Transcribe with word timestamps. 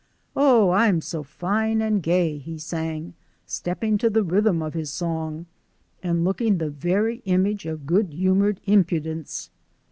"Oh, 0.35 0.71
I'm 0.71 0.99
so 0.99 1.21
fine 1.21 1.79
and 1.79 2.01
gay," 2.01 2.39
he 2.39 2.57
sang, 2.57 3.13
stepping 3.45 3.99
to 3.99 4.09
the 4.09 4.23
rhythm 4.23 4.63
of 4.63 4.73
his 4.73 4.89
song, 4.89 5.45
and 6.01 6.23
looking 6.23 6.57
the 6.57 6.71
very 6.71 7.17
image 7.25 7.67
of 7.67 7.85
good 7.85 8.07
humoured 8.11 8.61
impudence. 8.65 9.51